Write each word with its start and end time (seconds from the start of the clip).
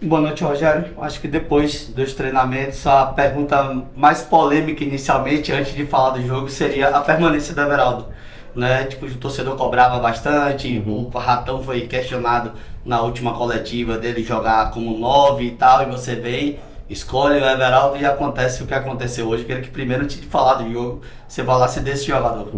Boa 0.00 0.20
noite, 0.20 0.44
Rogério. 0.44 0.84
Acho 1.00 1.20
que 1.20 1.26
depois 1.26 1.88
dos 1.88 2.14
treinamentos, 2.14 2.86
a 2.86 3.06
pergunta 3.06 3.82
mais 3.96 4.22
polêmica 4.22 4.84
inicialmente, 4.84 5.50
antes 5.50 5.74
de 5.74 5.84
falar 5.86 6.10
do 6.10 6.24
jogo, 6.24 6.48
seria 6.48 6.90
a 6.90 7.00
permanência 7.00 7.52
do 7.52 7.60
Everaldo. 7.60 8.06
Né? 8.54 8.84
Tipo, 8.84 9.06
o 9.06 9.14
torcedor 9.16 9.56
cobrava 9.56 9.98
bastante, 9.98 10.68
uhum. 10.86 11.10
o 11.12 11.18
Ratão 11.18 11.64
foi 11.64 11.80
questionado 11.80 12.52
na 12.84 13.02
última 13.02 13.34
coletiva 13.34 13.98
dele 13.98 14.22
jogar 14.22 14.70
como 14.70 14.96
nove 14.96 15.46
e 15.46 15.50
tal, 15.50 15.82
e 15.82 15.86
você 15.86 16.14
vem, 16.14 16.60
escolhe 16.88 17.40
o 17.40 17.44
Everaldo 17.44 17.96
e 17.98 18.06
acontece 18.06 18.62
o 18.62 18.66
que 18.66 18.74
aconteceu 18.74 19.26
hoje. 19.26 19.44
Queria 19.44 19.62
que 19.62 19.70
primeiro 19.70 20.06
te 20.06 20.18
falar 20.18 20.54
do 20.62 20.72
jogo, 20.72 21.00
você 21.26 21.42
falasse 21.42 21.80
desse 21.80 22.06
jogador. 22.06 22.52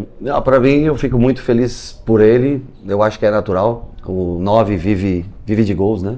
Para 0.44 0.60
mim, 0.60 0.82
eu 0.82 0.94
fico 0.94 1.18
muito 1.18 1.40
feliz 1.40 2.02
por 2.04 2.20
ele, 2.20 2.62
eu 2.86 3.02
acho 3.02 3.18
que 3.18 3.24
é 3.24 3.30
natural. 3.30 3.94
O 4.04 4.38
nove 4.38 4.76
vive, 4.76 5.24
vive 5.46 5.64
de 5.64 5.72
gols, 5.72 6.02
né? 6.02 6.16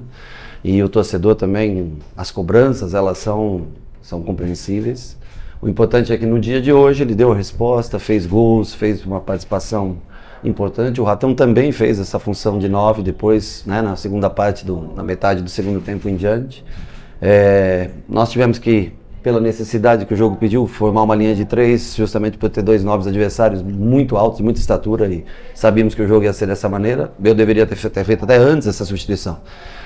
E 0.65 0.83
o 0.83 0.89
torcedor 0.89 1.35
também, 1.35 1.95
as 2.17 2.31
cobranças, 2.31 2.95
elas 2.95 3.19
são, 3.19 3.63
são 4.01 4.23
compreensíveis. 4.23 5.17
O 5.61 5.69
importante 5.69 6.13
é 6.13 6.19
que 6.19 6.27
no 6.27 6.41
dia 6.41 6.61
de 6.61 6.73
hoje 6.73 7.03
ele 7.03 7.15
deu 7.15 7.33
a 7.33 7.35
resposta, 7.35 7.99
fez 7.99 8.27
gols, 8.27 8.75
fez 8.75 9.05
uma 9.05 9.21
participação 9.21 9.97
importante. 10.45 11.01
O 11.01 11.05
Ratão 11.05 11.35
também 11.35 11.71
fez 11.73 12.01
essa 12.01 12.19
função 12.19 12.59
de 12.59 12.69
nove 12.69 13.03
depois, 13.03 13.63
né, 13.67 13.81
na 13.81 13.97
segunda 13.97 14.29
parte, 14.29 14.67
do, 14.67 14.93
na 14.95 15.03
metade 15.03 15.43
do 15.43 15.49
segundo 15.49 15.81
tempo 15.81 16.09
em 16.09 16.17
diante. 16.17 16.65
É, 17.21 17.91
nós 18.09 18.31
tivemos 18.31 18.59
que, 18.59 18.93
pela 19.23 19.41
necessidade 19.41 20.05
que 20.05 20.15
o 20.15 20.17
jogo 20.17 20.37
pediu, 20.37 20.67
formar 20.67 21.03
uma 21.03 21.15
linha 21.15 21.35
de 21.35 21.45
três, 21.45 21.95
justamente 21.95 22.37
por 22.37 22.51
ter 22.51 22.63
dois 22.63 22.83
novos 22.83 23.07
adversários 23.07 23.63
muito 23.63 24.17
altos, 24.17 24.39
de 24.39 24.43
muita 24.43 24.59
estatura, 24.59 25.07
e 25.07 25.25
sabíamos 25.55 25.95
que 25.95 26.03
o 26.03 26.09
jogo 26.09 26.25
ia 26.25 26.33
ser 26.33 26.47
dessa 26.47 26.69
maneira. 26.69 27.13
Eu 27.23 27.35
deveria 27.35 27.65
ter 27.67 27.77
feito 27.77 28.25
até 28.25 28.37
antes 28.37 28.67
essa 28.67 28.85
substituição. 28.85 29.39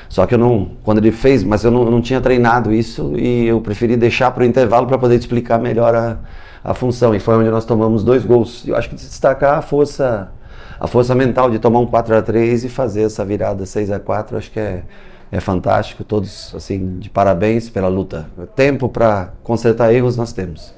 Só 0.08 0.26
que 0.26 0.34
eu 0.34 0.38
não, 0.38 0.70
quando 0.84 0.98
ele 0.98 1.12
fez, 1.12 1.42
mas 1.42 1.64
eu 1.64 1.70
não, 1.70 1.90
não 1.90 2.00
tinha 2.00 2.20
treinado 2.20 2.72
isso 2.72 3.12
e 3.16 3.46
eu 3.46 3.60
preferi 3.60 3.96
deixar 3.96 4.30
para 4.30 4.42
o 4.42 4.46
intervalo 4.46 4.86
para 4.86 4.98
poder 4.98 5.16
explicar 5.16 5.58
melhor 5.58 5.94
a, 5.94 6.18
a 6.62 6.74
função. 6.74 7.14
E 7.14 7.20
foi 7.20 7.36
onde 7.36 7.50
nós 7.50 7.64
tomamos 7.64 8.04
dois 8.04 8.24
gols. 8.24 8.66
Eu 8.66 8.76
acho 8.76 8.88
que 8.88 8.94
destacar 8.94 9.58
a 9.58 9.62
força, 9.62 10.30
a 10.78 10.86
força 10.86 11.14
mental 11.14 11.50
de 11.50 11.58
tomar 11.58 11.80
um 11.80 11.86
4 11.86 12.16
a 12.16 12.22
3 12.22 12.64
e 12.64 12.68
fazer 12.68 13.02
essa 13.02 13.24
virada 13.24 13.66
6 13.66 13.90
a 13.90 13.98
4 13.98 14.36
acho 14.36 14.50
que 14.50 14.60
é, 14.60 14.82
é 15.30 15.40
fantástico. 15.40 16.04
Todos, 16.04 16.54
assim, 16.54 16.98
de 16.98 17.10
parabéns 17.10 17.68
pela 17.68 17.88
luta. 17.88 18.26
Tempo 18.54 18.88
para 18.88 19.32
consertar 19.42 19.92
erros 19.92 20.16
nós 20.16 20.32
temos. 20.32 20.72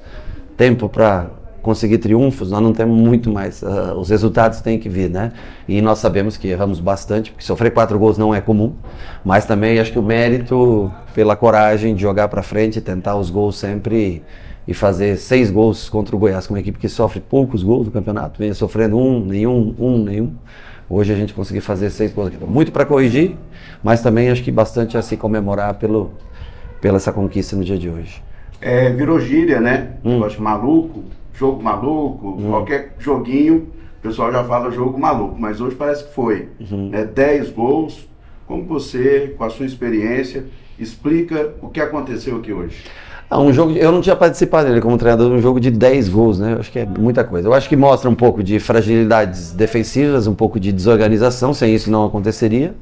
Tempo 0.57 0.89
para 0.89 1.27
conseguir 1.61 1.97
triunfos, 1.97 2.51
nós 2.51 2.61
não 2.61 2.73
temos 2.73 2.99
muito 2.99 3.31
mais. 3.31 3.61
Uh, 3.61 3.93
os 3.97 4.09
resultados 4.09 4.61
têm 4.61 4.79
que 4.79 4.89
vir, 4.89 5.09
né? 5.09 5.31
E 5.67 5.81
nós 5.81 5.99
sabemos 5.99 6.37
que 6.37 6.47
erramos 6.47 6.79
bastante, 6.79 7.31
porque 7.31 7.45
sofrer 7.45 7.71
quatro 7.71 7.97
gols 7.99 8.17
não 8.17 8.33
é 8.33 8.41
comum, 8.41 8.73
mas 9.23 9.45
também 9.45 9.79
acho 9.79 9.91
que 9.91 9.99
o 9.99 10.03
mérito 10.03 10.91
pela 11.13 11.35
coragem 11.35 11.95
de 11.95 12.01
jogar 12.01 12.27
para 12.27 12.41
frente, 12.41 12.79
tentar 12.79 13.15
os 13.15 13.29
gols 13.29 13.57
sempre 13.57 14.23
e 14.67 14.73
fazer 14.73 15.17
seis 15.17 15.49
gols 15.49 15.89
contra 15.89 16.15
o 16.15 16.19
Goiás, 16.19 16.45
com 16.45 16.53
uma 16.53 16.59
equipe 16.59 16.77
que 16.77 16.87
sofre 16.87 17.19
poucos 17.19 17.63
gols 17.63 17.85
do 17.85 17.91
campeonato, 17.91 18.39
vem 18.39 18.53
sofrendo 18.53 18.97
um, 18.97 19.23
nenhum, 19.25 19.73
um, 19.79 19.97
nenhum. 19.97 20.33
Hoje 20.89 21.11
a 21.13 21.15
gente 21.15 21.33
conseguiu 21.33 21.61
fazer 21.61 21.89
seis 21.89 22.13
gols. 22.13 22.31
Muito 22.47 22.71
para 22.71 22.85
corrigir, 22.85 23.35
mas 23.83 24.01
também 24.01 24.29
acho 24.29 24.43
que 24.43 24.51
bastante 24.51 24.97
a 24.97 25.01
se 25.01 25.17
comemorar 25.17 25.75
pelo, 25.75 26.11
pela 26.81 26.97
essa 26.97 27.11
conquista 27.11 27.55
no 27.55 27.63
dia 27.63 27.77
de 27.77 27.89
hoje. 27.89 28.21
É, 28.61 28.89
virou 28.91 29.19
gíria, 29.19 29.59
né? 29.59 29.93
Hum. 30.03 30.19
Eu 30.19 30.25
acho 30.25 30.41
maluco 30.41 31.03
jogo 31.39 31.63
maluco, 31.63 32.27
uhum. 32.27 32.49
qualquer 32.49 32.95
joguinho, 32.99 33.69
o 33.99 34.01
pessoal 34.01 34.31
já 34.31 34.43
fala 34.43 34.69
jogo 34.69 34.99
maluco, 34.99 35.35
mas 35.39 35.61
hoje 35.61 35.75
parece 35.75 36.03
que 36.03 36.13
foi. 36.13 36.49
Uhum. 36.59 36.89
Né, 36.89 37.05
10 37.05 37.51
gols. 37.51 38.07
Como 38.45 38.63
você, 38.65 39.35
com 39.37 39.43
a 39.43 39.49
sua 39.49 39.65
experiência, 39.65 40.45
explica 40.77 41.53
o 41.61 41.69
que 41.69 41.79
aconteceu 41.79 42.37
aqui 42.37 42.51
hoje? 42.51 42.83
Ah, 43.29 43.39
um 43.39 43.53
jogo, 43.53 43.73
eu 43.73 43.91
não 43.91 44.01
tinha 44.01 44.15
participado 44.15 44.67
dele 44.67 44.81
como 44.81 44.97
treinador, 44.97 45.31
um 45.31 45.39
jogo 45.39 45.59
de 45.59 45.69
10 45.69 46.09
gols, 46.09 46.39
né? 46.39 46.53
Eu 46.53 46.59
acho 46.59 46.71
que 46.71 46.79
é 46.79 46.85
muita 46.85 47.23
coisa. 47.23 47.47
Eu 47.47 47.53
acho 47.53 47.69
que 47.69 47.75
mostra 47.75 48.09
um 48.09 48.15
pouco 48.15 48.41
de 48.41 48.59
fragilidades 48.59 49.51
defensivas, 49.51 50.25
um 50.25 50.33
pouco 50.33 50.59
de 50.59 50.71
desorganização, 50.71 51.53
sem 51.53 51.75
isso 51.75 51.91
não 51.91 52.05
aconteceria. 52.05 52.73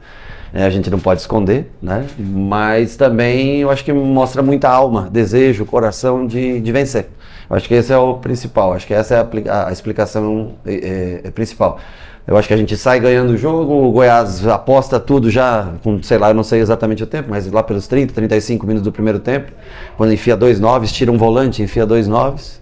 É, 0.53 0.63
a 0.63 0.69
gente 0.69 0.89
não 0.89 0.99
pode 0.99 1.21
esconder, 1.21 1.71
né? 1.81 2.05
Mas 2.17 2.95
também 2.95 3.59
eu 3.59 3.69
acho 3.69 3.83
que 3.83 3.91
mostra 3.91 4.41
muita 4.41 4.69
alma, 4.69 5.09
desejo, 5.11 5.65
coração 5.65 6.25
de, 6.25 6.59
de 6.61 6.71
vencer. 6.71 7.09
Eu 7.49 7.55
acho 7.55 7.67
que 7.67 7.73
esse 7.73 7.93
é 7.93 7.97
o 7.97 8.15
principal, 8.15 8.73
acho 8.73 8.85
que 8.85 8.93
essa 8.93 9.15
é 9.15 9.49
a, 9.49 9.67
a 9.67 9.71
explicação 9.71 10.55
é, 10.65 10.73
é, 10.73 11.21
é, 11.25 11.31
principal. 11.31 11.79
Eu 12.25 12.35
acho 12.35 12.47
que 12.47 12.53
a 12.53 12.57
gente 12.57 12.75
sai 12.75 12.99
ganhando 12.99 13.31
o 13.31 13.37
jogo, 13.37 13.87
o 13.87 13.91
Goiás 13.91 14.45
aposta 14.45 14.99
tudo 14.99 15.31
já, 15.31 15.73
com, 15.81 16.03
sei 16.03 16.17
lá, 16.17 16.29
eu 16.29 16.33
não 16.33 16.43
sei 16.43 16.59
exatamente 16.59 17.01
o 17.01 17.07
tempo, 17.07 17.29
mas 17.29 17.49
lá 17.49 17.63
pelos 17.63 17.87
30, 17.87 18.13
35 18.13 18.67
minutos 18.67 18.83
do 18.83 18.91
primeiro 18.91 19.19
tempo, 19.19 19.53
quando 19.95 20.11
enfia 20.11 20.35
dois 20.35 20.59
noves, 20.59 20.91
tira 20.91 21.09
um 21.09 21.17
volante, 21.17 21.63
enfia 21.63 21.85
dois 21.85 22.05
noves. 22.05 22.59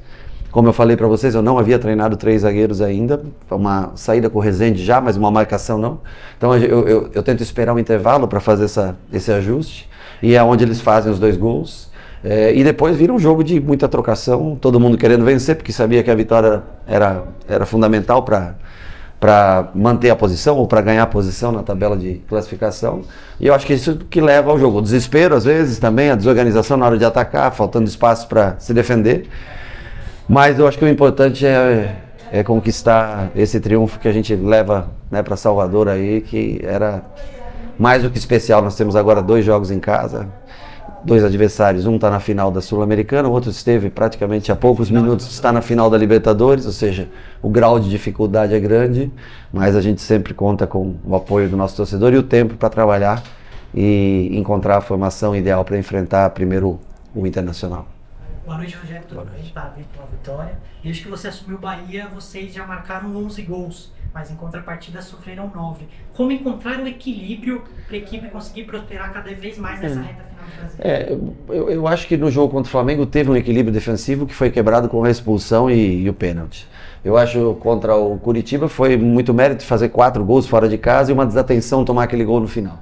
Como 0.55 0.69
eu 0.69 0.71
falei 0.71 0.95
para 0.95 1.05
vocês, 1.05 1.35
eu 1.35 1.41
não 1.41 1.59
havia 1.59 1.77
treinado 1.77 2.15
três 2.15 2.43
zagueiros 2.43 2.81
ainda, 2.81 3.21
uma 3.51 3.91
saída 3.95 4.29
com 4.29 4.39
o 4.39 4.41
Rezende 4.41 4.81
já, 4.81 5.01
mas 5.01 5.17
uma 5.17 5.29
marcação 5.29 5.77
não. 5.77 5.99
Então 6.37 6.55
eu, 6.55 6.87
eu, 6.87 7.09
eu 7.13 7.21
tento 7.21 7.43
esperar 7.43 7.73
um 7.73 7.77
intervalo 7.77 8.25
para 8.25 8.39
fazer 8.39 8.63
essa, 8.63 8.95
esse 9.11 9.33
ajuste, 9.33 9.89
e 10.23 10.33
é 10.33 10.41
onde 10.41 10.63
eles 10.63 10.79
fazem 10.79 11.11
os 11.11 11.19
dois 11.19 11.35
gols. 11.35 11.89
É, 12.23 12.55
e 12.55 12.63
depois 12.63 12.95
vira 12.95 13.11
um 13.11 13.19
jogo 13.19 13.43
de 13.43 13.59
muita 13.59 13.89
trocação, 13.89 14.55
todo 14.55 14.79
mundo 14.79 14.97
querendo 14.97 15.25
vencer, 15.25 15.57
porque 15.57 15.73
sabia 15.73 16.01
que 16.01 16.09
a 16.09 16.15
vitória 16.15 16.63
era, 16.87 17.25
era 17.49 17.65
fundamental 17.65 18.23
para 18.23 18.55
para 19.19 19.71
manter 19.73 20.09
a 20.09 20.15
posição 20.15 20.55
ou 20.57 20.67
para 20.67 20.81
ganhar 20.81 21.03
a 21.03 21.07
posição 21.07 21.51
na 21.51 21.63
tabela 21.63 21.97
de 21.97 22.21
classificação. 22.29 23.01
E 23.39 23.47
eu 23.47 23.53
acho 23.53 23.65
que 23.65 23.73
isso 23.73 23.97
que 24.09 24.21
leva 24.21 24.51
ao 24.51 24.59
jogo. 24.59 24.77
O 24.77 24.81
desespero, 24.81 25.35
às 25.35 25.43
vezes, 25.43 25.79
também, 25.79 26.11
a 26.11 26.15
desorganização 26.15 26.77
na 26.77 26.85
hora 26.85 26.97
de 26.97 27.03
atacar, 27.03 27.51
faltando 27.51 27.87
espaço 27.87 28.27
para 28.27 28.55
se 28.59 28.73
defender. 28.73 29.27
Mas 30.27 30.59
eu 30.59 30.67
acho 30.67 30.77
que 30.77 30.85
o 30.85 30.87
importante 30.87 31.45
é, 31.45 31.95
é 32.31 32.43
conquistar 32.43 33.29
esse 33.35 33.59
triunfo 33.59 33.99
que 33.99 34.07
a 34.07 34.11
gente 34.11 34.35
leva 34.35 34.89
né, 35.11 35.21
para 35.21 35.35
Salvador 35.35 35.87
aí, 35.87 36.21
que 36.21 36.59
era 36.63 37.03
mais 37.77 38.03
do 38.03 38.09
que 38.09 38.17
especial. 38.17 38.61
Nós 38.61 38.75
temos 38.75 38.95
agora 38.95 39.21
dois 39.21 39.45
jogos 39.45 39.71
em 39.71 39.79
casa 39.79 40.27
dois 41.05 41.23
adversários. 41.23 41.85
Um 41.85 41.95
está 41.95 42.09
na 42.09 42.19
final 42.19 42.51
da 42.51 42.59
Sul-Americana, 42.59 43.29
o 43.29 43.31
outro 43.31 43.51
esteve 43.51 43.89
praticamente 43.89 44.51
há 44.51 44.55
poucos 44.55 44.89
minutos, 44.89 45.27
está 45.27 45.51
na 45.51 45.61
final 45.61 45.89
da 45.89 45.97
Libertadores, 45.97 46.65
ou 46.65 46.71
seja, 46.71 47.07
o 47.41 47.49
grau 47.49 47.79
de 47.79 47.89
dificuldade 47.89 48.53
é 48.53 48.59
grande, 48.59 49.11
mas 49.53 49.75
a 49.75 49.81
gente 49.81 50.01
sempre 50.01 50.33
conta 50.33 50.65
com 50.65 50.95
o 51.05 51.15
apoio 51.15 51.47
do 51.47 51.55
nosso 51.55 51.77
torcedor 51.77 52.13
e 52.13 52.17
o 52.17 52.23
tempo 52.23 52.55
para 52.55 52.69
trabalhar 52.69 53.21
e 53.73 54.31
encontrar 54.33 54.77
a 54.77 54.81
formação 54.81 55.35
ideal 55.35 55.63
para 55.63 55.77
enfrentar 55.77 56.29
primeiro 56.31 56.79
o 57.13 57.25
Internacional. 57.27 57.94
Boa 58.45 58.59
noite, 58.59 58.75
Rogério. 58.75 59.07
Tudo 59.07 59.21
Boa 59.21 59.25
bem? 59.25 59.49
Parabéns 59.49 59.87
pela 59.87 60.05
vitória. 60.05 60.59
Desde 60.83 61.01
que 61.01 61.09
você 61.09 61.29
assumiu 61.29 61.57
o 61.57 61.59
Bahia, 61.59 62.07
vocês 62.07 62.53
já 62.53 62.63
marcaram 62.63 63.15
11 63.15 63.41
gols 63.41 63.91
mas 64.15 64.31
em 64.31 64.35
contrapartida 64.35 65.01
sofreram 65.01 65.51
nove. 65.53 65.85
Como 66.13 66.31
encontrar 66.31 66.79
o 66.79 66.87
equilíbrio 66.87 67.61
para 67.85 67.97
a 67.97 67.99
equipe 67.99 68.29
conseguir 68.29 68.63
prosperar 68.63 69.11
cada 69.11 69.35
vez 69.35 69.57
mais 69.57 69.81
nessa 69.81 69.99
é. 69.99 70.03
reta 70.03 70.23
final 70.23 70.45
do 70.45 70.55
Brasil? 70.55 70.79
É, 70.79 71.11
eu, 71.49 71.69
eu, 71.69 71.85
acho 71.85 72.07
que 72.07 72.15
no 72.15 72.31
jogo 72.31 72.53
contra 72.53 72.69
o 72.69 72.71
Flamengo 72.71 73.05
teve 73.05 73.29
um 73.29 73.35
equilíbrio 73.35 73.73
defensivo 73.73 74.25
que 74.25 74.33
foi 74.33 74.49
quebrado 74.49 74.87
com 74.87 75.03
a 75.03 75.11
expulsão 75.11 75.69
e, 75.69 76.03
e 76.03 76.09
o 76.09 76.13
pênalti. 76.13 76.65
Eu 77.03 77.17
acho 77.17 77.55
contra 77.59 77.93
o 77.93 78.17
Curitiba 78.17 78.69
foi 78.69 78.95
muito 78.95 79.33
mérito 79.33 79.65
fazer 79.65 79.89
quatro 79.89 80.23
gols 80.23 80.47
fora 80.47 80.69
de 80.69 80.77
casa 80.77 81.11
e 81.11 81.13
uma 81.13 81.25
desatenção 81.25 81.83
tomar 81.83 82.03
aquele 82.03 82.23
gol 82.23 82.39
no 82.39 82.47
final. 82.47 82.79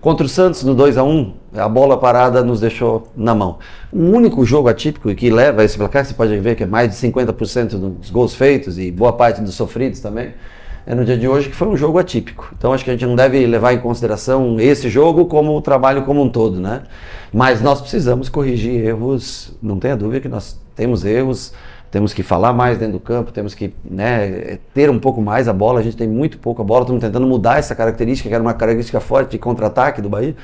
Contra 0.00 0.24
o 0.24 0.28
Santos, 0.28 0.62
no 0.62 0.72
2 0.72 0.98
a 0.98 1.02
1 1.02 1.34
a 1.54 1.68
bola 1.68 1.98
parada 1.98 2.44
nos 2.44 2.60
deixou 2.60 3.08
na 3.16 3.34
mão. 3.34 3.58
O 3.92 4.02
único 4.02 4.44
jogo 4.44 4.68
atípico 4.68 5.12
que 5.16 5.30
leva 5.30 5.62
a 5.62 5.64
esse 5.64 5.76
placar, 5.76 6.04
você 6.04 6.14
pode 6.14 6.38
ver 6.38 6.54
que 6.54 6.62
é 6.62 6.66
mais 6.66 6.90
de 6.90 6.96
50% 6.96 7.70
dos 7.70 8.10
gols 8.10 8.36
feitos 8.36 8.78
e 8.78 8.92
boa 8.92 9.12
parte 9.12 9.40
dos 9.40 9.54
sofridos 9.54 9.98
também, 9.98 10.32
é 10.86 10.94
no 10.94 11.04
dia 11.04 11.18
de 11.18 11.26
hoje 11.26 11.48
que 11.48 11.56
foi 11.56 11.66
um 11.66 11.76
jogo 11.76 11.98
atípico. 11.98 12.54
Então 12.56 12.72
acho 12.72 12.84
que 12.84 12.90
a 12.90 12.92
gente 12.92 13.04
não 13.04 13.16
deve 13.16 13.44
levar 13.44 13.72
em 13.72 13.78
consideração 13.78 14.60
esse 14.60 14.88
jogo 14.88 15.26
como 15.26 15.56
o 15.56 15.60
trabalho 15.60 16.04
como 16.04 16.22
um 16.22 16.28
todo, 16.28 16.60
né? 16.60 16.82
Mas 17.32 17.60
nós 17.60 17.80
precisamos 17.80 18.28
corrigir 18.28 18.86
erros, 18.86 19.52
não 19.60 19.78
tenha 19.78 19.96
dúvida 19.96 20.20
que 20.20 20.28
nós 20.28 20.58
temos 20.76 21.04
erros, 21.04 21.52
temos 21.90 22.14
que 22.14 22.22
falar 22.22 22.52
mais 22.52 22.78
dentro 22.78 22.94
do 22.94 23.00
campo, 23.00 23.32
temos 23.32 23.54
que 23.54 23.74
né, 23.84 24.58
ter 24.72 24.88
um 24.88 24.98
pouco 24.98 25.20
mais 25.20 25.48
a 25.48 25.52
bola, 25.52 25.80
a 25.80 25.82
gente 25.82 25.96
tem 25.96 26.08
muito 26.08 26.38
pouco 26.38 26.62
a 26.62 26.64
bola, 26.64 26.82
estamos 26.82 27.00
tentando 27.00 27.26
mudar 27.26 27.58
essa 27.58 27.74
característica, 27.74 28.28
que 28.28 28.34
era 28.34 28.42
uma 28.42 28.54
característica 28.54 29.00
forte 29.00 29.32
de 29.32 29.38
contra-ataque 29.38 30.00
do 30.00 30.08
Bahia, 30.08 30.36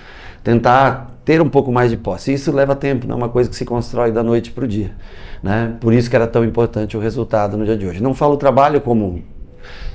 tentar 0.42 1.12
ter 1.24 1.40
um 1.40 1.48
pouco 1.48 1.70
mais 1.70 1.90
de 1.90 1.96
posse. 1.96 2.32
Isso 2.32 2.50
leva 2.52 2.74
tempo, 2.74 3.06
não 3.06 3.14
é 3.14 3.18
uma 3.18 3.28
coisa 3.28 3.48
que 3.48 3.54
se 3.54 3.64
constrói 3.64 4.10
da 4.10 4.22
noite 4.22 4.50
para 4.50 4.64
o 4.64 4.68
dia. 4.68 4.92
Né? 5.42 5.74
Por 5.80 5.92
isso 5.92 6.08
que 6.08 6.16
era 6.16 6.26
tão 6.26 6.44
importante 6.44 6.96
o 6.96 7.00
resultado 7.00 7.56
no 7.56 7.64
dia 7.64 7.76
de 7.76 7.86
hoje. 7.86 8.02
Não 8.02 8.14
falo 8.14 8.34
o 8.34 8.36
trabalho 8.36 8.80
como 8.80 9.22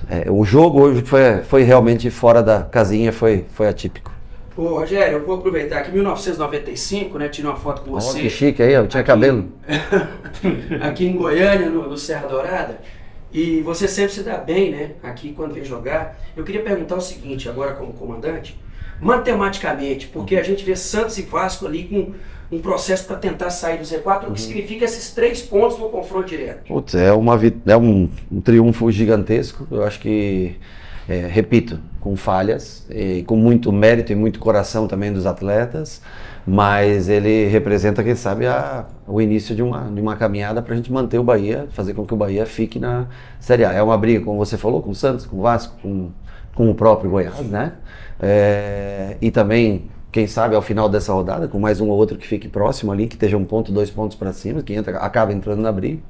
é, 0.09 0.31
o 0.31 0.45
jogo 0.45 0.81
hoje 0.81 1.01
foi, 1.01 1.43
foi 1.43 1.63
realmente 1.63 2.09
fora 2.09 2.41
da 2.41 2.63
casinha, 2.63 3.11
foi, 3.11 3.45
foi 3.53 3.67
atípico. 3.67 4.11
Ô, 4.55 4.79
Rogério, 4.79 5.19
eu 5.19 5.25
vou 5.25 5.35
aproveitar 5.35 5.83
que 5.83 5.91
em 5.91 5.93
1995, 5.93 7.19
né, 7.19 7.29
tirei 7.29 7.49
uma 7.51 7.57
foto 7.57 7.83
com 7.83 7.91
você. 7.91 8.17
Oh, 8.17 8.21
que 8.21 8.29
chique 8.29 8.63
aí, 8.63 8.73
eu 8.73 8.87
tinha 8.87 9.01
aqui, 9.01 9.07
cabelo. 9.07 9.49
aqui 10.81 11.05
em 11.05 11.15
Goiânia, 11.15 11.69
no, 11.69 11.87
no, 11.87 11.97
Serra 11.97 12.27
Dourada. 12.27 12.79
E 13.31 13.61
você 13.61 13.87
sempre 13.87 14.13
se 14.13 14.23
dá 14.23 14.37
bem, 14.37 14.71
né, 14.71 14.91
aqui 15.03 15.33
quando 15.33 15.53
vem 15.53 15.63
jogar. 15.63 16.17
Eu 16.35 16.43
queria 16.43 16.63
perguntar 16.63 16.95
o 16.95 17.01
seguinte, 17.01 17.47
agora 17.47 17.73
como 17.73 17.93
comandante, 17.93 18.59
matematicamente, 18.99 20.07
porque 20.07 20.37
a 20.37 20.43
gente 20.43 20.63
vê 20.63 20.75
Santos 20.75 21.19
e 21.19 21.21
Vasco 21.23 21.67
ali 21.67 21.83
com 21.83 22.13
um 22.51 22.59
processo 22.59 23.05
para 23.05 23.17
tentar 23.17 23.49
sair 23.49 23.77
do 23.77 23.83
Z4, 23.83 24.29
o 24.29 24.31
que 24.31 24.39
significa 24.41 24.85
esses 24.85 25.11
três 25.11 25.41
pontos 25.41 25.77
no 25.77 25.89
confronto 25.89 26.27
direto? 26.27 26.65
Putz, 26.67 26.95
é, 26.95 27.11
uma, 27.11 27.37
é 27.65 27.75
um, 27.77 28.09
um 28.31 28.39
triunfo 28.41 28.89
gigantesco. 28.91 29.67
Eu 29.69 29.83
acho 29.83 29.99
que, 29.99 30.55
é, 31.09 31.27
repito, 31.27 31.79
com 31.99 32.15
falhas, 32.15 32.85
e 32.89 33.23
com 33.23 33.35
muito 33.35 33.71
mérito 33.71 34.13
e 34.13 34.15
muito 34.15 34.39
coração 34.39 34.87
também 34.87 35.11
dos 35.11 35.25
atletas, 35.25 36.01
mas 36.45 37.09
ele 37.09 37.47
representa, 37.47 38.01
quem 38.01 38.15
sabe, 38.15 38.47
a- 38.47 38.85
o 39.05 39.21
início 39.21 39.53
de 39.53 39.61
uma, 39.61 39.81
de 39.91 39.99
uma 39.99 40.15
caminhada 40.15 40.61
para 40.61 40.73
a 40.73 40.77
gente 40.77 40.89
manter 40.89 41.19
o 41.19 41.23
Bahia, 41.23 41.67
fazer 41.71 41.93
com 41.93 42.05
que 42.05 42.13
o 42.13 42.17
Bahia 42.17 42.45
fique 42.45 42.79
na 42.79 43.07
Série 43.41 43.65
A. 43.65 43.73
É 43.73 43.83
uma 43.83 43.97
briga, 43.97 44.23
como 44.23 44.37
você 44.37 44.57
falou, 44.57 44.81
com 44.81 44.91
o 44.91 44.95
Santos, 44.95 45.25
com 45.25 45.37
o 45.37 45.41
Vasco, 45.41 45.75
com, 45.81 46.11
com 46.55 46.69
o 46.71 46.73
próprio 46.73 47.09
Goiás, 47.11 47.41
né? 47.41 47.73
É, 48.21 49.17
e 49.21 49.29
também, 49.29 49.89
quem 50.17 50.25
sabe, 50.25 50.55
ao 50.55 50.63
final 50.63 50.89
dessa 50.89 51.13
rodada, 51.13 51.47
com 51.47 51.59
mais 51.59 51.79
um 51.79 51.89
ou 51.89 51.95
outro 51.95 52.17
que 52.17 52.25
fique 52.25 52.47
próximo 52.47 52.91
ali, 52.91 53.05
que 53.05 53.13
esteja 53.13 53.37
um 53.37 53.45
ponto, 53.45 53.71
dois 53.71 53.91
pontos 53.91 54.17
para 54.17 54.33
cima, 54.33 54.63
que 54.63 54.73
entra, 54.73 54.97
acaba 54.97 55.31
entrando 55.31 55.61
na 55.61 55.71
briga. 55.71 56.01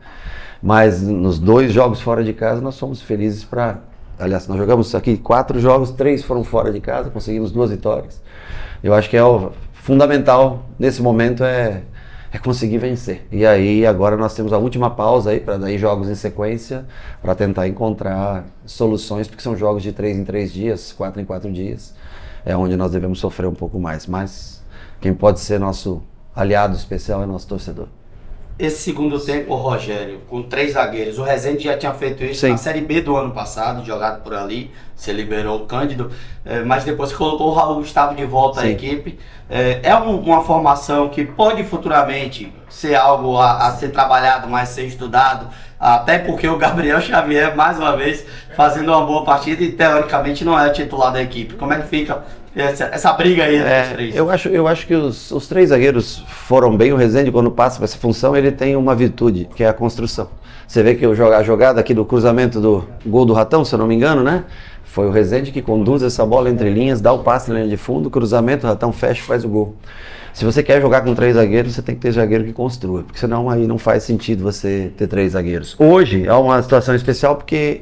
Mas 0.64 1.02
nos 1.02 1.38
dois 1.38 1.74
jogos 1.74 2.00
fora 2.00 2.24
de 2.24 2.32
casa, 2.32 2.62
nós 2.62 2.76
somos 2.76 3.02
felizes 3.02 3.44
para. 3.44 3.82
Aliás, 4.18 4.48
nós 4.48 4.58
jogamos 4.58 4.96
aqui 4.96 5.18
quatro 5.18 5.60
jogos, 5.60 5.92
três 5.92 6.24
foram 6.24 6.42
fora 6.46 6.72
de 6.72 6.80
casa, 6.80 7.10
conseguimos 7.10 7.52
duas 7.52 7.70
vitórias. 7.70 8.22
Eu 8.82 8.94
acho 8.94 9.10
que 9.10 9.18
é 9.18 9.24
o 9.26 9.52
fundamental 9.74 10.64
nesse 10.80 11.02
momento 11.02 11.44
é, 11.44 11.82
é 12.32 12.38
conseguir 12.38 12.78
vencer. 12.78 13.28
E 13.30 13.46
aí 13.46 13.86
agora 13.86 14.16
nós 14.16 14.34
temos 14.34 14.54
a 14.54 14.58
última 14.58 14.90
pausa 14.90 15.32
aí 15.32 15.42
para 15.42 15.58
daí 15.58 15.78
jogos 15.78 16.08
em 16.08 16.16
sequência 16.16 16.86
para 17.22 17.36
tentar 17.36 17.68
encontrar 17.68 18.46
soluções, 18.66 19.28
porque 19.28 19.44
são 19.44 19.58
jogos 19.58 19.84
de 19.84 19.92
três 19.92 20.18
em 20.18 20.24
três 20.24 20.54
dias, 20.54 20.94
quatro 20.94 21.20
em 21.20 21.26
quatro 21.26 21.52
dias, 21.52 21.94
é 22.48 22.56
onde 22.56 22.78
nós 22.78 22.92
devemos 22.92 23.20
sofrer 23.20 23.46
um 23.48 23.54
pouco 23.54 23.78
mais. 23.80 24.08
Mas 24.08 24.64
quem 25.02 25.14
pode 25.14 25.40
ser 25.42 25.60
nosso 25.60 26.02
aliado 26.36 26.76
especial 26.76 27.22
é 27.22 27.26
nosso 27.26 27.48
torcedor. 27.48 27.88
Esse 28.58 28.82
segundo 28.82 29.20
tempo, 29.20 29.54
Rogério, 29.54 30.20
com 30.28 30.42
três 30.42 30.74
zagueiros, 30.74 31.20
o 31.20 31.24
Rezende 31.24 31.66
já 31.66 31.78
tinha 31.78 31.94
feito 31.94 32.24
isso 32.24 32.42
Sim. 32.42 32.50
na 32.52 32.58
Série 32.58 32.82
B 32.82 33.02
do 33.02 33.16
ano 33.16 33.30
passado, 33.32 33.86
jogado 33.86 34.24
por 34.24 34.34
ali, 34.34 34.72
você 34.96 35.14
liberou 35.14 35.58
o 35.62 35.66
Cândido, 35.68 36.10
eh, 36.44 36.64
mas 36.64 36.84
depois 36.84 37.14
colocou 37.14 37.50
o 37.50 37.54
Raul 37.54 37.76
Gustavo 37.76 38.16
de 38.16 38.26
volta 38.26 38.62
à 38.62 38.64
Sim. 38.64 38.70
equipe. 38.70 39.20
Eh, 39.48 39.80
É 39.84 39.96
um- 39.96 40.20
uma 40.22 40.44
formação 40.44 41.08
que 41.10 41.24
pode 41.24 41.64
futuramente 41.66 42.52
ser 42.68 42.96
algo 42.96 43.38
a, 43.38 43.68
a 43.68 43.72
ser 43.76 43.90
trabalhado, 43.90 44.48
mais 44.50 44.70
ser 44.70 44.86
estudado, 44.88 45.50
até 45.80 46.20
porque 46.20 46.48
o 46.48 46.58
Gabriel 46.58 47.00
Xavier, 47.02 47.56
mais 47.56 47.78
uma 47.78 47.96
vez, 47.96 48.26
fazendo 48.56 48.90
uma 48.92 49.06
boa 49.06 49.24
partida 49.24 49.62
e 49.64 49.72
teoricamente 49.72 50.44
não 50.44 50.60
é 50.60 50.70
titular 50.70 51.12
da 51.14 51.22
equipe. 51.22 51.56
Como 51.56 51.74
é 51.74 51.80
que 51.80 51.88
fica 51.88 52.24
essa, 52.56 52.86
essa 52.86 53.14
briga 53.14 53.44
aí 53.44 53.58
entre 53.58 53.68
os 53.82 53.88
É, 53.88 53.94
três? 53.94 54.16
eu, 54.16 54.30
acho, 54.32 54.50
eu 54.50 54.68
acho 54.68 54.88
que 54.88 54.96
os, 54.96 55.32
os 55.32 55.48
três 55.48 55.70
zagueiros 55.70 56.24
foram 56.28 56.76
bem. 56.76 56.92
O 56.92 56.96
Rezende, 56.96 57.32
quando 57.32 57.52
passa 57.52 57.78
para 57.78 57.86
essa 57.86 57.98
função, 57.98 58.36
ele 58.36 58.52
tem 58.52 58.76
uma 58.76 58.96
virtude, 58.96 59.48
que 59.56 59.64
é 59.64 59.70
a 59.70 59.74
construção. 59.74 60.30
Você 60.68 60.84
vê 60.84 60.96
que 60.96 61.06
a 61.06 61.44
jogada 61.44 61.80
aqui 61.80 61.94
do 61.94 62.04
cruzamento 62.04 62.60
do 62.60 62.84
gol 63.06 63.26
do 63.26 63.34
Ratão, 63.34 63.64
se 63.64 63.74
eu 63.74 63.80
não 63.80 63.88
me 63.88 63.96
engano, 63.96 64.24
né? 64.24 64.44
Foi 64.84 65.06
o 65.08 65.12
Rezende 65.12 65.52
que 65.52 65.62
conduz 65.62 66.02
essa 66.02 66.26
bola 66.26 66.50
entre 66.50 66.70
linhas, 66.72 67.00
dá 67.00 67.14
o 67.14 67.20
passe 67.20 67.50
na 67.50 67.56
linha 67.58 67.68
de 67.68 67.78
fundo, 67.78 68.10
cruzamento, 68.10 68.66
o 68.66 68.70
Ratão 68.70 68.92
fecha 68.92 69.22
e 69.22 69.24
faz 69.24 69.46
o 69.46 69.48
gol. 69.48 69.76
Se 70.38 70.46
você 70.46 70.62
quer 70.62 70.80
jogar 70.80 71.02
com 71.02 71.16
três 71.16 71.34
zagueiros, 71.34 71.74
você 71.74 71.82
tem 71.82 71.96
que 71.96 72.02
ter 72.02 72.12
zagueiro 72.12 72.44
que 72.44 72.54
construa, 72.54 73.02
porque 73.02 73.18
senão 73.18 73.50
aí 73.50 73.66
não 73.66 73.80
faz 73.80 74.04
sentido 74.04 74.44
você 74.44 74.92
ter 74.96 75.08
três 75.08 75.32
zagueiros. 75.32 75.76
Hoje 75.80 76.28
é 76.28 76.34
uma 76.34 76.62
situação 76.62 76.94
especial 76.94 77.36
porque 77.36 77.82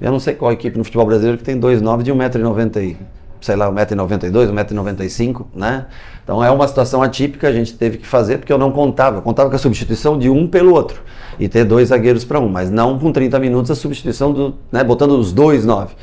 eu 0.00 0.10
não 0.10 0.18
sei 0.18 0.34
qual 0.34 0.50
equipe 0.50 0.76
no 0.76 0.82
futebol 0.82 1.06
brasileiro 1.06 1.38
que 1.38 1.44
tem 1.44 1.56
2,9 1.56 2.02
de 2.02 2.12
1,90m 2.12 2.82
e 2.82 2.96
sei 3.40 3.54
lá, 3.54 3.70
1,92m, 3.70 4.66
1,95m, 4.66 5.46
né? 5.54 5.86
Então 6.24 6.42
é 6.42 6.50
uma 6.50 6.66
situação 6.66 7.00
atípica, 7.00 7.46
a 7.46 7.52
gente 7.52 7.74
teve 7.74 7.98
que 7.98 8.06
fazer 8.08 8.38
porque 8.38 8.52
eu 8.52 8.58
não 8.58 8.72
contava. 8.72 9.18
Eu 9.18 9.22
contava 9.22 9.48
com 9.48 9.54
a 9.54 9.58
substituição 9.60 10.18
de 10.18 10.28
um 10.28 10.48
pelo 10.48 10.74
outro 10.74 11.00
e 11.38 11.48
ter 11.48 11.62
dois 11.62 11.90
zagueiros 11.90 12.24
para 12.24 12.40
um, 12.40 12.48
mas 12.48 12.72
não 12.72 12.98
com 12.98 13.12
30 13.12 13.38
minutos 13.38 13.70
a 13.70 13.76
substituição 13.76 14.32
do, 14.32 14.54
né, 14.72 14.82
botando 14.82 15.12
os 15.12 15.32
dois 15.32 15.64
9. 15.64 15.94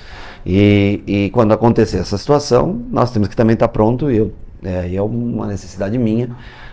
E, 0.45 1.03
e 1.05 1.29
quando 1.31 1.51
acontecer 1.51 1.97
essa 1.97 2.17
situação, 2.17 2.81
nós 2.89 3.11
temos 3.11 3.27
que 3.27 3.35
também 3.35 3.55
estar 3.55 3.67
pronto 3.67 4.09
e 4.09 4.15
eu, 4.15 4.31
é, 4.63 4.87
e 4.87 4.95
é 4.95 5.01
uma 5.01 5.47
necessidade 5.47 5.97
minha 5.97 6.29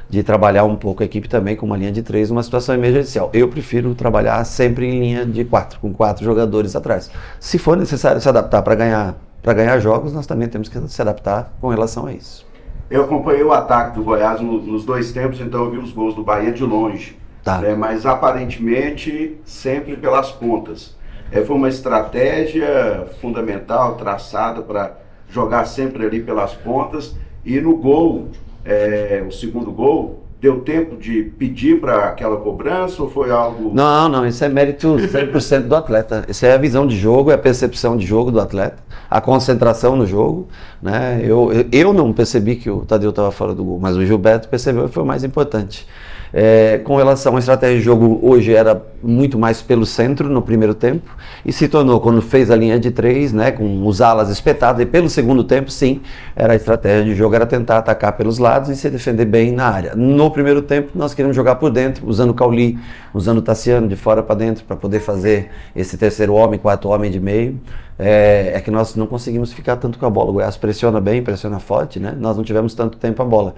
de 0.08 0.22
trabalhar 0.22 0.64
um 0.64 0.76
pouco 0.76 1.02
a 1.02 1.06
equipe 1.06 1.28
também 1.28 1.54
com 1.54 1.66
uma 1.66 1.76
linha 1.76 1.92
de 1.92 2.02
três, 2.02 2.30
uma 2.30 2.42
situação 2.42 2.74
emergencial. 2.74 3.30
Eu 3.34 3.48
prefiro 3.48 3.94
trabalhar 3.94 4.42
sempre 4.44 4.86
em 4.86 5.00
linha 5.00 5.26
de 5.26 5.44
quatro, 5.44 5.78
com 5.80 5.92
quatro 5.92 6.24
jogadores 6.24 6.74
atrás. 6.74 7.10
Se 7.38 7.58
for 7.58 7.76
necessário 7.76 8.20
se 8.20 8.28
adaptar 8.28 8.62
para 8.62 8.74
ganhar 8.74 9.14
para 9.40 9.52
ganhar 9.54 9.78
jogos, 9.78 10.12
nós 10.12 10.26
também 10.26 10.48
temos 10.48 10.68
que 10.68 10.78
se 10.88 11.00
adaptar 11.00 11.52
com 11.60 11.68
relação 11.68 12.06
a 12.06 12.12
isso. 12.12 12.44
Eu 12.90 13.04
acompanhei 13.04 13.42
o 13.42 13.52
ataque 13.52 13.94
do 13.96 14.02
Goiás 14.02 14.40
no- 14.40 14.60
nos 14.60 14.84
dois 14.84 15.12
tempos, 15.12 15.40
então 15.40 15.64
eu 15.64 15.70
vi 15.70 15.78
os 15.78 15.92
gols 15.92 16.14
do 16.14 16.24
Bahia 16.24 16.52
de 16.52 16.64
longe. 16.64 17.16
Tá. 17.44 17.58
né, 17.60 17.74
mas 17.74 18.04
aparentemente 18.04 19.38
sempre 19.44 19.96
pelas 19.96 20.30
pontas. 20.30 20.94
É, 21.30 21.40
foi 21.42 21.56
uma 21.56 21.68
estratégia 21.68 23.06
fundamental, 23.20 23.94
traçada 23.94 24.60
para 24.62 24.92
jogar 25.30 25.64
sempre 25.66 26.04
ali 26.04 26.20
pelas 26.20 26.52
pontas. 26.54 27.14
E 27.44 27.60
no 27.60 27.76
gol, 27.76 28.28
é, 28.64 29.24
o 29.26 29.30
segundo 29.30 29.70
gol, 29.70 30.22
deu 30.40 30.60
tempo 30.60 30.96
de 30.96 31.22
pedir 31.22 31.80
para 31.80 32.04
aquela 32.04 32.36
cobrança 32.36 33.02
ou 33.02 33.10
foi 33.10 33.30
algo. 33.30 33.72
Não, 33.74 34.08
não, 34.08 34.26
isso 34.26 34.44
é 34.44 34.48
mérito 34.48 34.96
100% 34.96 35.62
do 35.62 35.74
atleta. 35.74 36.24
Isso 36.28 36.46
é 36.46 36.52
a 36.52 36.58
visão 36.58 36.86
de 36.86 36.96
jogo, 36.96 37.30
é 37.30 37.34
a 37.34 37.38
percepção 37.38 37.96
de 37.96 38.06
jogo 38.06 38.30
do 38.30 38.40
atleta, 38.40 38.82
a 39.10 39.20
concentração 39.20 39.96
no 39.96 40.06
jogo. 40.06 40.48
Né? 40.80 41.20
Eu, 41.22 41.50
eu, 41.72 41.92
não 41.92 42.12
percebi 42.12 42.56
que 42.56 42.70
o 42.70 42.84
Tadeu 42.84 43.10
estava 43.10 43.30
fora 43.32 43.54
do 43.54 43.64
gol, 43.64 43.78
mas 43.80 43.96
o 43.96 44.04
Gilberto 44.04 44.48
percebeu 44.48 44.86
e 44.86 44.88
foi 44.88 45.02
o 45.02 45.06
mais 45.06 45.24
importante. 45.24 45.86
É, 46.32 46.78
com 46.84 46.96
relação 46.96 47.36
à 47.36 47.38
estratégia 47.38 47.78
de 47.78 47.82
jogo, 47.82 48.18
hoje 48.22 48.54
era 48.54 48.80
muito 49.02 49.38
mais 49.38 49.62
pelo 49.62 49.86
centro 49.86 50.28
no 50.28 50.42
primeiro 50.42 50.74
tempo 50.74 51.16
e 51.44 51.52
se 51.52 51.68
tornou, 51.68 52.00
quando 52.00 52.20
fez 52.20 52.50
a 52.50 52.56
linha 52.56 52.78
de 52.78 52.90
três, 52.90 53.32
né, 53.32 53.50
com 53.50 53.86
os 53.86 54.00
alas 54.00 54.28
espetados, 54.28 54.82
e 54.82 54.86
pelo 54.86 55.08
segundo 55.08 55.44
tempo, 55.44 55.70
sim, 55.70 56.00
era 56.34 56.52
a 56.52 56.56
estratégia 56.56 57.04
de 57.04 57.14
jogo, 57.14 57.34
era 57.34 57.46
tentar 57.46 57.78
atacar 57.78 58.12
pelos 58.16 58.38
lados 58.38 58.68
e 58.68 58.76
se 58.76 58.90
defender 58.90 59.24
bem 59.24 59.52
na 59.52 59.66
área. 59.68 59.94
No 59.94 60.30
primeiro 60.30 60.62
tempo, 60.62 60.90
nós 60.94 61.14
queríamos 61.14 61.36
jogar 61.36 61.56
por 61.56 61.70
dentro, 61.70 62.06
usando 62.06 62.30
o 62.30 62.34
Cauli, 62.34 62.78
usando 63.14 63.38
o 63.38 63.42
Tassiano 63.42 63.88
de 63.88 63.96
fora 63.96 64.22
para 64.22 64.34
dentro, 64.34 64.64
para 64.64 64.76
poder 64.76 65.00
fazer 65.00 65.48
esse 65.74 65.96
terceiro 65.96 66.34
homem, 66.34 66.58
quarto 66.58 66.88
homem 66.88 67.10
de 67.10 67.20
meio. 67.20 67.58
É, 68.00 68.52
é 68.54 68.60
que 68.60 68.70
nós 68.70 68.94
não 68.94 69.08
conseguimos 69.08 69.52
ficar 69.52 69.74
tanto 69.74 69.98
com 69.98 70.06
a 70.06 70.10
bola. 70.10 70.30
O 70.30 70.34
Goiás 70.34 70.56
pressiona 70.56 71.00
bem, 71.00 71.20
pressiona 71.20 71.58
forte, 71.58 71.98
né? 71.98 72.14
Nós 72.16 72.36
não 72.36 72.44
tivemos 72.44 72.72
tanto 72.72 72.96
tempo 72.96 73.20
a 73.20 73.24
bola 73.24 73.56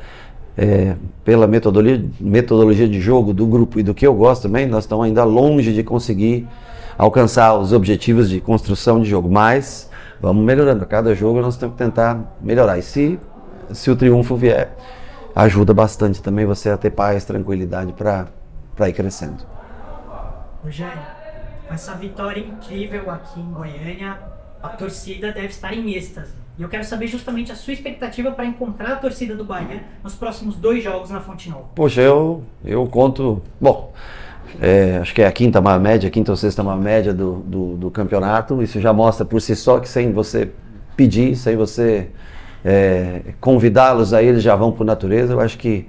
é, 0.61 0.95
pela 1.25 1.47
metodologia, 1.47 2.05
metodologia 2.21 2.87
de 2.87 3.01
jogo 3.01 3.33
do 3.33 3.47
grupo 3.47 3.81
e 3.81 3.83
do 3.83 3.95
que 3.95 4.07
eu 4.07 4.15
gosto 4.15 4.43
também, 4.43 4.67
nós 4.67 4.85
estamos 4.85 5.07
ainda 5.07 5.25
longe 5.25 5.73
de 5.73 5.83
conseguir 5.83 6.47
alcançar 6.99 7.55
os 7.55 7.73
objetivos 7.73 8.29
de 8.29 8.43
construção 8.43 9.01
de 9.01 9.09
jogo, 9.09 9.31
mas 9.31 9.91
vamos 10.21 10.45
melhorando. 10.45 10.85
A 10.85 10.87
cada 10.87 11.15
jogo 11.15 11.41
nós 11.41 11.57
temos 11.57 11.77
que 11.77 11.83
tentar 11.83 12.37
melhorar. 12.43 12.77
E 12.77 12.83
se, 12.83 13.19
se 13.73 13.91
o 13.91 13.97
triunfo 13.97 14.37
vier, 14.37 14.77
ajuda 15.35 15.73
bastante 15.73 16.21
também 16.21 16.45
você 16.45 16.69
a 16.69 16.77
ter 16.77 16.91
paz, 16.91 17.25
tranquilidade 17.25 17.95
para 17.95 18.29
ir 18.87 18.93
crescendo. 18.93 19.43
Rogério, 20.63 21.01
essa 21.71 21.95
vitória 21.95 22.41
incrível 22.41 23.11
aqui 23.11 23.41
em 23.41 23.51
Goiânia, 23.51 24.19
a 24.63 24.69
torcida 24.69 25.33
deve 25.33 25.49
estar 25.49 25.73
em 25.73 25.95
êxtase. 25.95 26.33
E 26.59 26.63
eu 26.63 26.69
quero 26.69 26.85
saber 26.85 27.07
justamente 27.07 27.51
a 27.51 27.55
sua 27.55 27.73
expectativa 27.73 28.31
para 28.33 28.45
encontrar 28.45 28.93
a 28.93 28.97
torcida 28.97 29.35
do 29.35 29.45
Bahia 29.45 29.83
nos 30.05 30.15
próximos 30.15 30.57
dois 30.57 30.85
jogos 30.85 31.11
na 31.11 31.21
Fonte 31.21 31.49
Nova. 31.49 31.65
Poxa, 31.75 32.03
eu, 32.03 32.45
eu 32.65 32.87
conto. 32.87 33.43
Bom, 33.59 33.95
é, 34.61 34.99
acho 35.01 35.15
que 35.15 35.23
é 35.23 35.27
a 35.27 35.33
quinta 35.33 35.61
maior 35.61 35.81
média, 35.81 36.09
a 36.09 36.11
quinta 36.11 36.31
ou 36.31 36.37
sexta 36.37 36.63
maior 36.63 36.81
média 36.81 37.15
do, 37.15 37.37
do, 37.37 37.77
do 37.77 37.91
campeonato. 37.91 38.63
Isso 38.63 38.81
já 38.81 38.93
mostra 38.93 39.25
por 39.25 39.41
si 39.41 39.57
só 39.57 39.79
que 39.79 39.89
sem 39.89 40.13
você 40.13 40.51
pedir, 40.97 41.35
sem 41.35 41.57
você 41.57 42.11
é, 42.63 43.23
convidá-los 43.41 44.13
aí, 44.13 44.27
eles 44.27 44.43
já 44.43 44.55
vão 44.55 44.71
por 44.71 44.85
natureza. 44.85 45.33
Eu 45.33 45.41
acho 45.41 45.57
que 45.57 45.87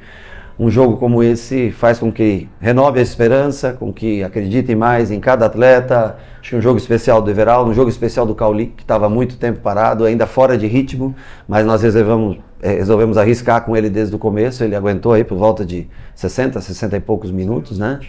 um 0.62 0.70
jogo 0.70 0.98
como 0.98 1.24
esse 1.24 1.72
faz 1.72 1.98
com 1.98 2.12
que 2.12 2.48
renove 2.60 3.00
a 3.00 3.02
esperança, 3.02 3.74
com 3.74 3.92
que 3.92 4.24
acreditem 4.24 4.76
mais 4.76 5.10
em 5.10 5.20
cada 5.20 5.48
atleta. 5.48 6.18
Acho 6.40 6.52
que 6.52 6.56
um 6.56 6.62
jogo 6.62 6.78
especial 6.78 7.20
do 7.20 7.32
Everaldo, 7.32 7.72
um 7.72 7.74
jogo 7.74 7.90
especial 7.90 8.28
do 8.28 8.36
Cauli, 8.36 8.68
que 8.68 8.84
estava 8.84 9.10
muito 9.10 9.38
tempo 9.38 9.60
parado, 9.60 10.06
ainda 10.06 10.28
fora 10.28 10.56
de 10.56 10.68
ritmo, 10.68 11.16
mas 11.48 11.66
nós 11.66 11.82
reservamos, 11.82 12.38
eh, 12.62 12.76
resolvemos 12.76 13.18
arriscar 13.18 13.66
com 13.66 13.76
ele 13.76 13.90
desde 13.90 14.16
o 14.16 14.20
começo. 14.20 14.64
Ele 14.64 14.76
aguentou 14.76 15.14
aí 15.14 15.24
por 15.24 15.36
volta 15.36 15.66
de 15.66 15.88
60, 16.14 16.62
60 16.62 16.96
e 16.96 17.00
poucos 17.00 17.32
minutos, 17.32 17.80
né? 17.80 18.00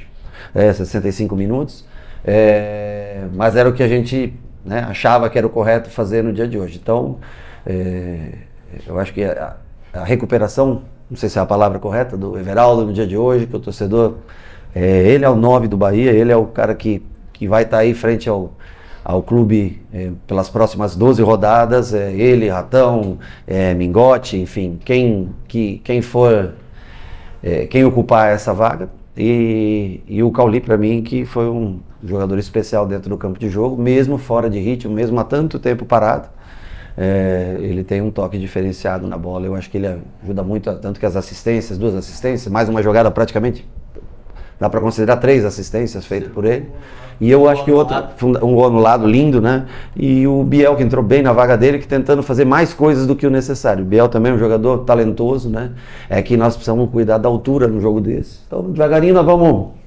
É, 0.54 0.70
65 0.70 1.34
minutos. 1.34 1.86
É, 2.22 3.28
mas 3.34 3.56
era 3.56 3.66
o 3.66 3.72
que 3.72 3.82
a 3.82 3.88
gente 3.88 4.38
né, 4.62 4.84
achava 4.90 5.30
que 5.30 5.38
era 5.38 5.46
o 5.46 5.50
correto 5.50 5.88
fazer 5.88 6.22
no 6.22 6.34
dia 6.34 6.46
de 6.46 6.58
hoje. 6.58 6.78
Então, 6.82 7.16
é, 7.64 8.28
eu 8.86 8.98
acho 8.98 9.14
que 9.14 9.24
a, 9.24 9.56
a 9.94 10.04
recuperação 10.04 10.82
não 11.12 11.16
sei 11.18 11.28
se 11.28 11.38
é 11.38 11.42
a 11.42 11.46
palavra 11.46 11.78
correta, 11.78 12.16
do 12.16 12.38
Everaldo 12.38 12.86
no 12.86 12.92
dia 12.92 13.06
de 13.06 13.18
hoje, 13.18 13.46
que 13.46 13.54
o 13.54 13.60
torcedor, 13.60 14.14
é, 14.74 14.80
ele 14.80 15.26
é 15.26 15.28
o 15.28 15.36
9 15.36 15.68
do 15.68 15.76
Bahia, 15.76 16.10
ele 16.10 16.32
é 16.32 16.36
o 16.36 16.46
cara 16.46 16.74
que, 16.74 17.02
que 17.34 17.46
vai 17.46 17.64
estar 17.64 17.76
tá 17.76 17.82
aí 17.82 17.92
frente 17.92 18.30
ao, 18.30 18.54
ao 19.04 19.22
clube 19.22 19.82
é, 19.92 20.10
pelas 20.26 20.48
próximas 20.48 20.96
12 20.96 21.20
rodadas, 21.20 21.92
é, 21.92 22.10
ele, 22.14 22.48
Ratão, 22.48 23.18
é, 23.46 23.74
Mingote, 23.74 24.38
enfim, 24.38 24.80
quem, 24.82 25.28
que, 25.46 25.82
quem 25.84 26.00
for, 26.00 26.54
é, 27.42 27.66
quem 27.66 27.84
ocupar 27.84 28.32
essa 28.32 28.54
vaga. 28.54 28.88
E, 29.14 30.00
e 30.08 30.22
o 30.22 30.30
Cauli, 30.30 30.62
para 30.62 30.78
mim, 30.78 31.02
que 31.02 31.26
foi 31.26 31.46
um 31.46 31.78
jogador 32.02 32.38
especial 32.38 32.86
dentro 32.86 33.10
do 33.10 33.18
campo 33.18 33.38
de 33.38 33.50
jogo, 33.50 33.76
mesmo 33.80 34.16
fora 34.16 34.48
de 34.48 34.58
ritmo, 34.58 34.94
mesmo 34.94 35.20
há 35.20 35.24
tanto 35.24 35.58
tempo 35.58 35.84
parado. 35.84 36.30
É, 36.96 37.56
ele 37.60 37.82
tem 37.82 38.00
um 38.02 38.10
toque 38.10 38.38
diferenciado 38.38 39.06
na 39.06 39.16
bola. 39.16 39.46
Eu 39.46 39.54
acho 39.54 39.70
que 39.70 39.78
ele 39.78 39.98
ajuda 40.22 40.42
muito, 40.42 40.72
tanto 40.76 41.00
que 41.00 41.06
as 41.06 41.16
assistências, 41.16 41.78
duas 41.78 41.94
assistências, 41.94 42.52
mais 42.52 42.68
uma 42.68 42.82
jogada 42.82 43.10
praticamente 43.10 43.66
dá 44.62 44.70
para 44.70 44.80
considerar 44.80 45.16
três 45.16 45.44
assistências 45.44 46.04
feitas 46.04 46.30
por 46.30 46.44
ele. 46.44 46.68
E 47.20 47.30
eu 47.30 47.48
acho 47.48 47.64
que 47.64 47.70
outro, 47.70 47.96
um 48.44 48.54
gol 48.54 48.66
anulado 48.66 49.06
lindo, 49.06 49.40
né? 49.40 49.66
E 49.94 50.26
o 50.26 50.42
Biel, 50.44 50.76
que 50.76 50.82
entrou 50.82 51.02
bem 51.04 51.22
na 51.22 51.32
vaga 51.32 51.56
dele, 51.56 51.78
que 51.78 51.86
tentando 51.86 52.22
fazer 52.22 52.44
mais 52.44 52.72
coisas 52.72 53.06
do 53.06 53.14
que 53.14 53.26
o 53.26 53.30
necessário. 53.30 53.84
O 53.84 53.86
Biel 53.86 54.08
também 54.08 54.32
é 54.32 54.34
um 54.34 54.38
jogador 54.38 54.78
talentoso, 54.78 55.48
né? 55.48 55.72
É 56.08 56.22
que 56.22 56.36
nós 56.36 56.54
precisamos 56.54 56.90
cuidar 56.90 57.18
da 57.18 57.28
altura 57.28 57.66
no 57.66 57.80
jogo 57.80 58.00
desse. 58.00 58.40
Então, 58.46 58.62
devagarinho, 58.70 59.14
nós 59.14 59.26
vamos. 59.26 59.81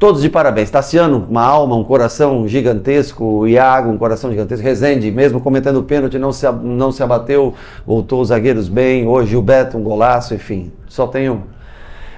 Todos 0.00 0.22
de 0.22 0.30
parabéns. 0.30 0.70
Tassiano, 0.70 1.26
uma 1.28 1.42
alma, 1.42 1.76
um 1.76 1.84
coração 1.84 2.48
gigantesco. 2.48 3.46
Iago, 3.46 3.90
um 3.90 3.98
coração 3.98 4.30
gigantesco. 4.30 4.64
Rezende, 4.64 5.10
mesmo 5.10 5.42
cometendo 5.42 5.78
o 5.78 5.82
pênalti, 5.82 6.18
não 6.18 6.32
se, 6.32 6.50
não 6.50 6.90
se 6.90 7.02
abateu, 7.02 7.54
voltou 7.86 8.22
os 8.22 8.28
zagueiros 8.28 8.66
bem. 8.66 9.06
Hoje 9.06 9.36
o 9.36 9.42
Beto, 9.42 9.76
um 9.76 9.82
golaço, 9.82 10.32
enfim. 10.32 10.72
Só 10.88 11.06
tenho 11.06 11.44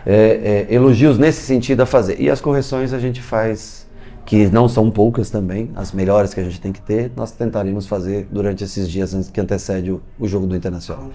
é, 0.06 0.66
é, 0.70 0.72
elogios 0.72 1.18
nesse 1.18 1.40
sentido 1.40 1.80
a 1.80 1.86
fazer. 1.86 2.20
E 2.20 2.30
as 2.30 2.40
correções 2.40 2.92
a 2.92 3.00
gente 3.00 3.20
faz, 3.20 3.84
que 4.32 4.46
não 4.46 4.66
são 4.66 4.90
poucas 4.90 5.28
também, 5.28 5.70
as 5.76 5.92
melhores 5.92 6.32
que 6.32 6.40
a 6.40 6.42
gente 6.42 6.58
tem 6.58 6.72
que 6.72 6.80
ter, 6.80 7.12
nós 7.14 7.32
tentaremos 7.32 7.86
fazer 7.86 8.26
durante 8.30 8.64
esses 8.64 8.90
dias 8.90 9.28
que 9.30 9.38
antecede 9.38 9.92
o, 9.92 10.00
o 10.18 10.26
jogo 10.26 10.46
do 10.46 10.56
Internacional. 10.56 11.10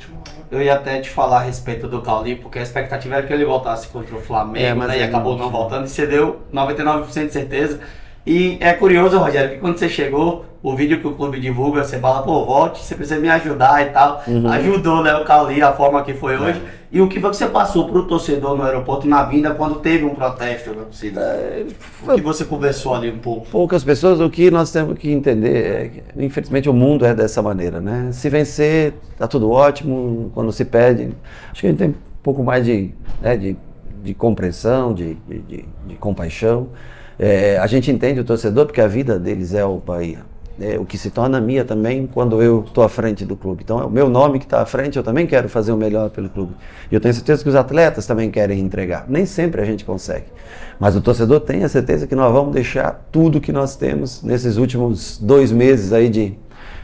Eu 0.52 0.62
ia 0.62 0.76
até 0.76 1.00
te 1.00 1.10
falar 1.10 1.38
a 1.38 1.42
respeito 1.42 1.88
do 1.88 2.00
Cauli, 2.04 2.36
porque 2.36 2.60
a 2.60 2.62
expectativa 2.62 3.16
era 3.16 3.26
que 3.26 3.34
ele 3.34 3.44
voltasse 3.44 3.88
contra 3.88 4.16
o 4.16 4.22
Flamengo, 4.22 4.84
é, 4.84 4.88
né, 4.88 5.00
e 5.00 5.02
acabou 5.02 5.36
não 5.36 5.50
voltando, 5.50 5.88
e 5.88 5.90
você 5.90 6.06
deu 6.06 6.44
99% 6.54 7.26
de 7.26 7.34
certeza. 7.34 7.80
E 8.24 8.60
é 8.60 8.72
curioso, 8.74 9.18
Rogério, 9.18 9.50
que 9.50 9.58
quando 9.58 9.80
você 9.80 9.90
chegou, 9.90 10.46
o 10.68 10.76
vídeo 10.76 11.00
que 11.00 11.08
o 11.08 11.14
clube 11.14 11.40
divulga, 11.40 11.84
você 11.84 11.98
fala, 11.98 12.22
pô, 12.24 12.46
volte, 12.46 12.84
você 12.84 12.94
precisa 12.94 13.20
me 13.20 13.30
ajudar 13.30 13.82
e 13.82 13.90
tal. 13.92 14.22
Uhum. 14.28 14.50
Ajudou, 14.50 15.02
né, 15.02 15.16
o 15.16 15.24
Cauli, 15.24 15.62
a 15.62 15.72
forma 15.72 16.04
que 16.04 16.14
foi 16.14 16.38
hoje. 16.38 16.60
É. 16.74 16.78
E 16.92 17.02
o 17.02 17.08
que 17.08 17.20
foi 17.20 17.30
que 17.30 17.38
você 17.38 17.48
passou 17.48 17.88
para 17.88 18.00
o 18.00 18.04
torcedor 18.04 18.58
no 18.58 18.64
aeroporto 18.64 19.08
na 19.08 19.24
vinda 19.24 19.52
quando 19.52 19.76
teve 19.76 20.04
um 20.04 20.14
protesto 20.14 20.72
na 20.72 20.84
torcida? 20.84 21.22
É, 21.22 21.66
o 22.04 22.16
que 22.16 22.22
você 22.22 22.44
conversou 22.44 22.96
ali 22.96 23.10
um 23.10 23.18
pouco? 23.18 23.48
Poucas 23.48 23.84
pessoas, 23.84 24.20
o 24.20 24.30
que 24.30 24.52
nós 24.52 24.72
temos 24.72 24.98
que 24.98 25.10
entender 25.10 25.66
é 25.66 25.88
que, 25.88 26.26
infelizmente, 26.26 26.70
o 26.70 26.74
mundo 26.74 27.06
é 27.06 27.14
dessa 27.14 27.42
maneira, 27.42 27.80
né? 27.80 28.10
Se 28.12 28.30
vencer, 28.30 28.94
tá 29.18 29.28
tudo 29.28 29.50
ótimo, 29.50 30.32
quando 30.34 30.52
se 30.52 30.66
perde, 30.66 31.14
acho 31.52 31.62
que 31.62 31.68
a 31.68 31.70
gente 31.70 31.80
tem 31.80 31.90
um 31.90 31.96
pouco 32.22 32.44
mais 32.44 32.66
de, 32.66 32.92
né, 33.22 33.38
de, 33.38 33.56
de 34.04 34.14
compreensão, 34.14 34.94
de, 34.94 35.16
de, 35.28 35.66
de 35.88 35.96
compaixão. 35.96 36.70
É, 37.18 37.58
a 37.58 37.68
gente 37.68 37.90
entende 37.90 38.20
o 38.20 38.24
torcedor 38.24 38.66
porque 38.66 38.82
a 38.82 38.88
vida 38.88 39.18
deles 39.18 39.54
é 39.54 39.64
o 39.64 39.78
Bahia 39.78 40.27
é, 40.60 40.78
o 40.80 40.86
que 40.86 40.98
se 40.98 41.10
torna 41.10 41.40
minha 41.40 41.64
também 41.64 42.08
quando 42.08 42.42
eu 42.42 42.64
estou 42.66 42.84
à 42.84 42.90
frente 42.90 43.26
do 43.26 43.36
clube. 43.36 43.62
Então 43.64 43.80
é 43.80 43.86
o 43.86 43.90
meu 43.90 44.10
nome 44.10 44.40
que 44.40 44.46
está 44.46 44.62
à 44.62 44.66
frente, 44.66 44.98
eu 44.98 45.04
também 45.04 45.28
quero 45.28 45.48
fazer 45.48 45.72
o 45.72 45.78
melhor 45.78 46.10
pelo 46.10 46.30
clube. 46.30 46.54
E 46.92 46.96
eu 46.96 47.00
tenho 47.00 47.14
certeza 47.14 47.44
que 47.44 47.50
os 47.50 47.56
atletas 47.56 48.06
também 48.06 48.32
querem 48.32 48.60
entregar. 48.60 49.06
Nem 49.08 49.26
sempre 49.26 49.62
a 49.62 49.66
gente 49.66 49.86
consegue. 49.86 50.26
Mas 50.80 50.96
o 50.96 51.02
torcedor 51.02 51.40
tem 51.42 51.64
a 51.64 51.70
certeza 51.70 52.08
que 52.08 52.16
nós 52.16 52.32
vamos 52.32 52.54
deixar 52.54 53.08
tudo 53.12 53.42
que 53.42 53.52
nós 53.52 53.76
temos 53.76 54.22
nesses 54.24 54.58
últimos 54.58 55.18
dois 55.18 55.52
meses 55.52 55.94
aí 55.94 56.10
de, 56.10 56.38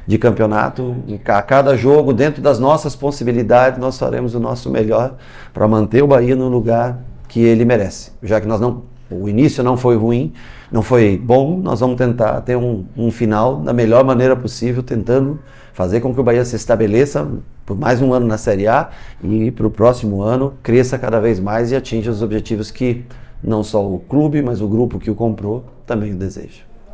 de 0.05 0.17
campeonato. 0.17 0.95
A 1.25 1.41
cada 1.41 1.75
jogo, 1.75 2.13
dentro 2.13 2.41
das 2.41 2.59
nossas 2.59 2.95
possibilidades, 2.95 3.79
nós 3.79 3.97
faremos 3.97 4.35
o 4.35 4.39
nosso 4.39 4.69
melhor 4.69 5.15
para 5.53 5.67
manter 5.67 6.03
o 6.03 6.07
Bahia 6.07 6.35
no 6.35 6.47
lugar 6.47 6.99
que 7.27 7.41
ele 7.41 7.65
merece. 7.65 8.11
Já 8.21 8.39
que 8.39 8.47
nós 8.47 8.59
não, 8.59 8.83
o 9.09 9.27
início 9.29 9.63
não 9.63 9.77
foi 9.77 9.95
ruim, 9.95 10.33
não 10.71 10.81
foi 10.81 11.17
bom, 11.17 11.57
nós 11.57 11.79
vamos 11.79 11.97
tentar 11.97 12.41
ter 12.41 12.55
um, 12.55 12.85
um 12.97 13.11
final 13.11 13.57
da 13.57 13.73
melhor 13.73 14.03
maneira 14.03 14.35
possível, 14.35 14.81
tentando 14.81 15.39
fazer 15.73 16.01
com 16.01 16.13
que 16.13 16.19
o 16.19 16.23
Bahia 16.23 16.45
se 16.45 16.55
estabeleça 16.55 17.27
por 17.65 17.77
mais 17.77 18.01
um 18.01 18.13
ano 18.13 18.27
na 18.27 18.37
Série 18.37 18.67
A 18.67 18.89
e 19.23 19.51
para 19.51 19.65
o 19.65 19.71
próximo 19.71 20.21
ano 20.21 20.53
cresça 20.61 20.97
cada 20.97 21.19
vez 21.19 21.39
mais 21.39 21.71
e 21.71 21.75
atinja 21.75 22.11
os 22.11 22.21
objetivos 22.21 22.71
que 22.71 23.05
não 23.43 23.63
só 23.63 23.85
o 23.85 23.99
clube, 23.99 24.41
mas 24.41 24.61
o 24.61 24.67
grupo 24.67 24.99
que 24.99 25.11
o 25.11 25.15
comprou 25.15 25.65
também 25.85 26.15
deseja. 26.15 26.61